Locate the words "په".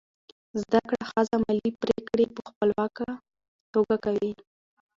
2.35-2.41